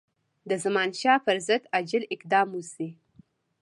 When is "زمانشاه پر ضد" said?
0.63-1.63